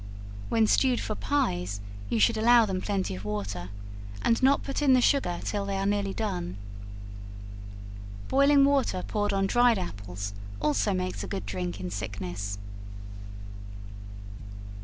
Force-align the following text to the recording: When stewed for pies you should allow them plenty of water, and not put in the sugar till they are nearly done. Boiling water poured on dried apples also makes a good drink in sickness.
When 0.49 0.65
stewed 0.65 0.99
for 0.99 1.13
pies 1.13 1.79
you 2.09 2.19
should 2.19 2.35
allow 2.35 2.65
them 2.65 2.81
plenty 2.81 3.13
of 3.13 3.23
water, 3.23 3.69
and 4.23 4.41
not 4.41 4.63
put 4.63 4.81
in 4.81 4.93
the 4.93 4.99
sugar 4.99 5.39
till 5.43 5.63
they 5.63 5.77
are 5.77 5.85
nearly 5.85 6.11
done. 6.11 6.57
Boiling 8.27 8.65
water 8.65 9.03
poured 9.07 9.31
on 9.31 9.45
dried 9.45 9.77
apples 9.77 10.33
also 10.59 10.91
makes 10.95 11.23
a 11.23 11.27
good 11.27 11.45
drink 11.45 11.79
in 11.79 11.91
sickness. 11.91 12.57